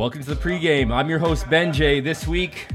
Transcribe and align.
Welcome 0.00 0.22
to 0.22 0.34
the 0.34 0.40
pregame. 0.40 0.90
I'm 0.90 1.10
your 1.10 1.18
host 1.18 1.44
Benjay. 1.48 2.02
This 2.02 2.26
week 2.26 2.68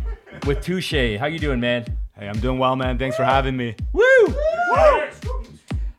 with 0.46 0.60
2Shay. 0.60 1.18
How 1.18 1.26
you 1.26 1.40
doing, 1.40 1.60
man? 1.60 1.84
Hey, 2.16 2.30
I'm 2.30 2.40
doing 2.40 2.60
well, 2.60 2.76
man. 2.76 3.00
Thanks 3.00 3.18
for 3.18 3.24
having 3.24 3.58
me. 3.58 3.76
Woo! 3.94 4.04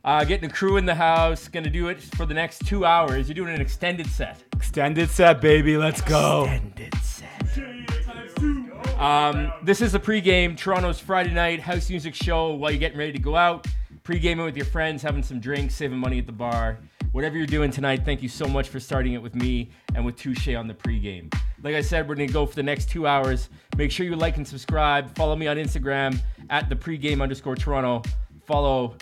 Uh, 0.05 0.23
getting 0.23 0.47
the 0.47 0.55
crew 0.55 0.77
in 0.77 0.85
the 0.85 0.95
house. 0.95 1.49
Gonna 1.49 1.69
do 1.69 1.89
it 1.89 2.01
for 2.01 2.25
the 2.25 2.33
next 2.33 2.65
two 2.65 2.85
hours. 2.85 3.27
You're 3.27 3.35
doing 3.35 3.53
an 3.53 3.59
extended 3.59 4.07
set. 4.07 4.41
Extended 4.55 5.09
set, 5.09 5.41
baby. 5.41 5.75
Let's 5.75 5.99
go. 5.99 6.45
Extended 6.45 6.95
set. 7.03 8.97
Um, 8.97 9.51
this 9.63 9.81
is 9.81 9.91
the 9.91 9.99
pregame, 9.99 10.55
Toronto's 10.55 11.01
Friday 11.01 11.33
night 11.33 11.59
house 11.59 11.89
music 11.89 12.15
show. 12.15 12.53
While 12.53 12.71
you're 12.71 12.79
getting 12.79 12.97
ready 12.97 13.11
to 13.11 13.19
go 13.19 13.35
out, 13.35 13.67
pregaming 14.05 14.45
with 14.45 14.55
your 14.55 14.65
friends, 14.65 15.01
having 15.01 15.23
some 15.23 15.41
drinks, 15.41 15.75
saving 15.75 15.97
money 15.97 16.19
at 16.19 16.25
the 16.25 16.31
bar. 16.31 16.79
Whatever 17.17 17.35
you're 17.35 17.47
doing 17.47 17.71
tonight, 17.71 18.05
thank 18.05 18.21
you 18.21 18.29
so 18.29 18.45
much 18.45 18.69
for 18.69 18.79
starting 18.79 19.13
it 19.13 19.17
with 19.23 19.33
me 19.33 19.71
and 19.95 20.05
with 20.05 20.15
2Shay 20.17 20.55
on 20.55 20.67
the 20.67 20.73
pregame. 20.75 21.33
Like 21.63 21.73
I 21.73 21.81
said, 21.81 22.07
we're 22.07 22.13
gonna 22.13 22.27
go 22.27 22.45
for 22.45 22.53
the 22.53 22.61
next 22.61 22.91
two 22.91 23.07
hours. 23.07 23.49
Make 23.75 23.89
sure 23.89 24.05
you 24.05 24.15
like 24.15 24.37
and 24.37 24.47
subscribe. 24.47 25.15
Follow 25.15 25.35
me 25.35 25.47
on 25.47 25.57
Instagram 25.57 26.21
at 26.51 26.69
the 26.69 26.75
pregame 26.75 27.19
underscore 27.19 27.55
Toronto. 27.55 28.03
Follow 28.45 28.95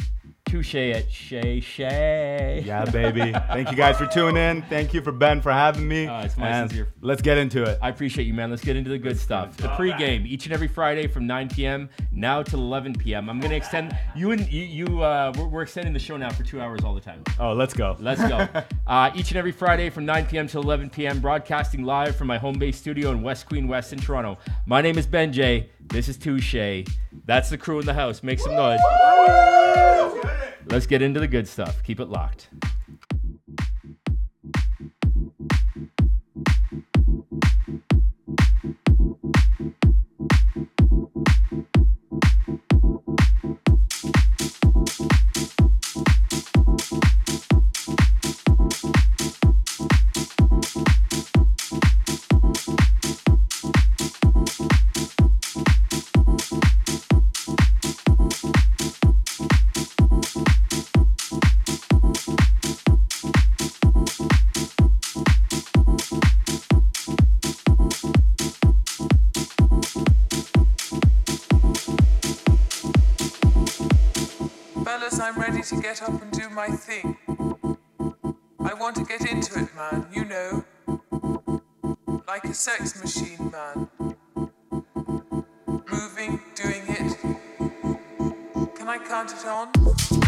2Shay 0.45 0.95
at 0.95 1.11
Shay 1.11 1.59
Shay. 1.59 2.63
Yeah, 2.65 2.85
baby. 2.85 3.31
Thank 3.31 3.71
you 3.71 3.75
guys 3.75 3.97
for 3.97 4.05
tuning 4.05 4.37
in. 4.37 4.61
Thank 4.63 4.93
you 4.93 5.01
for 5.01 5.11
Ben 5.11 5.41
for 5.41 5.51
having 5.51 5.87
me. 5.87 6.07
Oh, 6.07 6.19
it's 6.19 6.37
my 6.37 6.47
and 6.47 6.69
sincere- 6.69 6.93
Let's 7.01 7.21
get 7.21 7.37
into 7.37 7.63
it. 7.63 7.79
I 7.81 7.89
appreciate 7.89 8.25
you, 8.25 8.33
man. 8.33 8.49
Let's 8.51 8.63
get 8.63 8.75
into 8.75 8.89
the 8.89 8.97
good 8.99 9.17
stuff. 9.17 9.57
The 9.57 9.67
pregame 9.69 10.25
each 10.25 10.45
and 10.45 10.53
every 10.53 10.67
Friday 10.67 11.07
from 11.07 11.25
9 11.25 11.49
p.m. 11.49 11.89
now 12.11 12.43
till 12.43 12.59
11 12.59 12.93
p.m. 12.93 13.29
I'm 13.29 13.39
gonna 13.39 13.55
extend 13.55 13.97
you 14.15 14.31
and 14.31 14.47
you. 14.51 14.63
you 14.63 15.01
uh, 15.01 15.33
we're, 15.37 15.47
we're 15.47 15.61
extending 15.63 15.93
the 15.93 15.99
show 15.99 16.15
now 16.15 16.29
for 16.29 16.43
two 16.43 16.61
hours 16.61 16.83
all 16.83 16.93
the 16.93 17.01
time. 17.01 17.23
Oh, 17.39 17.53
let's 17.53 17.73
go. 17.73 17.97
Let's 17.99 18.21
go. 18.21 18.47
uh, 18.87 19.11
each 19.15 19.31
and 19.31 19.37
every 19.37 19.51
Friday 19.51 19.89
from 19.89 20.05
9 20.05 20.27
p.m. 20.27 20.47
to 20.47 20.59
11 20.59 20.91
p.m. 20.91 21.19
Broadcasting 21.19 21.83
live 21.83 22.15
from 22.15 22.27
my 22.27 22.37
home 22.37 22.57
base 22.59 22.77
studio 22.77 23.11
in 23.11 23.21
West 23.21 23.47
Queen 23.47 23.67
West 23.67 23.93
in 23.93 23.99
Toronto. 23.99 24.37
My 24.65 24.81
name 24.81 24.97
is 24.97 25.07
Benjay. 25.07 25.69
This 25.87 26.07
is 26.07 26.17
2Shay. 26.17 26.87
That's 27.25 27.49
the 27.49 27.57
crew 27.57 27.79
in 27.79 27.85
the 27.85 27.93
house. 27.93 28.23
Make 28.23 28.39
some 28.39 28.55
noise. 28.55 28.79
Let's 30.67 30.85
get 30.85 31.01
into 31.01 31.19
the 31.19 31.27
good 31.27 31.47
stuff. 31.47 31.81
Keep 31.83 31.99
it 31.99 32.09
locked. 32.09 32.49
To 75.65 75.81
get 75.81 76.03
up 76.03 76.21
and 76.21 76.31
do 76.31 76.47
my 76.49 76.67
thing. 76.67 77.17
I 78.59 78.75
want 78.75 78.95
to 78.97 79.03
get 79.03 79.21
into 79.21 79.59
it, 79.59 79.75
man, 79.75 80.05
you 80.13 80.23
know. 80.25 80.63
Like 82.27 82.43
a 82.43 82.53
sex 82.53 83.01
machine, 83.01 83.51
man. 83.51 83.89
Moving, 85.91 86.39
doing 86.53 86.83
it. 86.87 87.17
Can 88.75 88.87
I 88.87 88.99
count 88.99 89.31
it 89.31 89.45
on? 89.47 90.24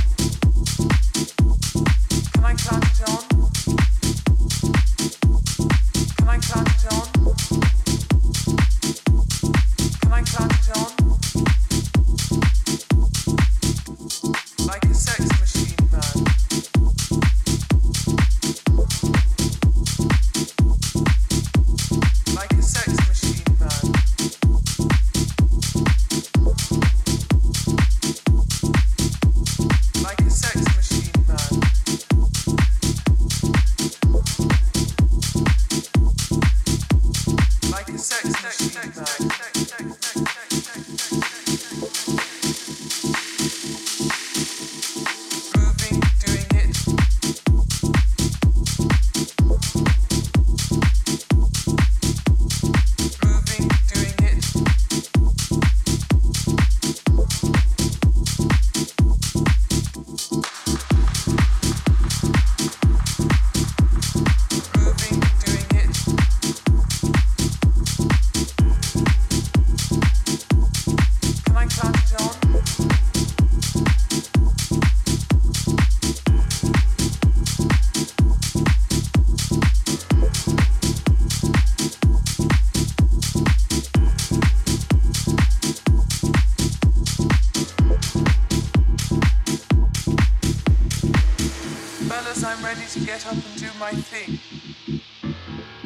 To 93.00 93.06
get 93.06 93.26
up 93.28 93.34
and 93.34 93.56
do 93.58 93.68
my 93.80 93.92
thing. 93.92 94.40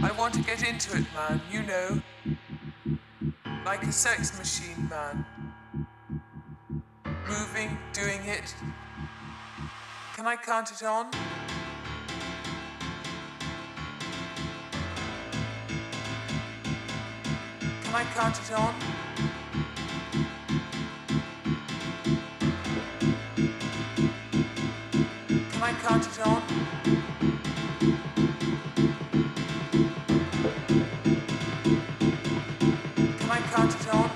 I 0.02 0.12
want 0.18 0.34
to 0.36 0.42
get 0.42 0.68
into 0.68 0.96
it, 0.98 1.06
man, 1.14 1.42
you 1.52 1.64
know. 1.64 2.02
Like 3.66 3.84
a 3.84 3.92
sex 3.92 4.38
machine, 4.38 4.88
man. 4.90 5.26
Moving, 7.28 7.78
doing 7.92 8.24
it. 8.26 8.56
Can 10.16 10.26
I 10.26 10.36
count 10.38 10.72
it 10.72 10.84
on? 10.84 11.12
Can 17.84 17.96
I 17.96 18.04
count 18.14 18.40
it 18.40 18.52
on? 18.54 18.74
Can 25.52 25.64
I 25.64 25.74
count 25.74 26.08
it 26.08 26.20
on? 26.26 26.62
Can 33.52 34.11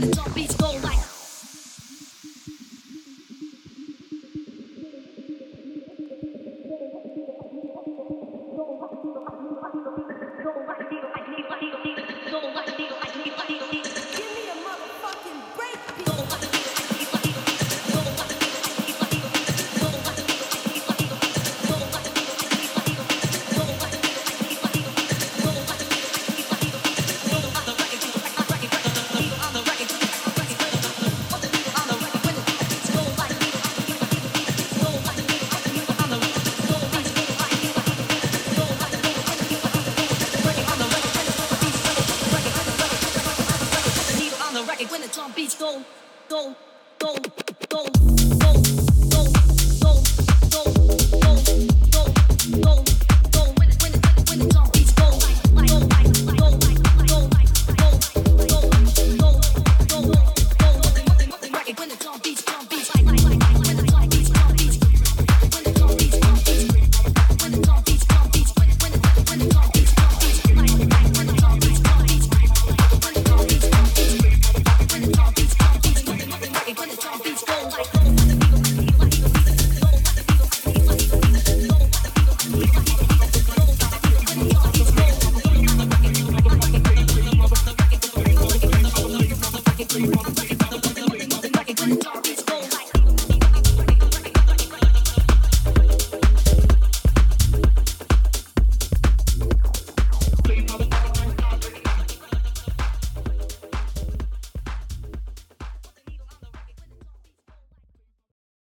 when 0.00 0.08
it's 0.10 0.18
on. 0.18 0.37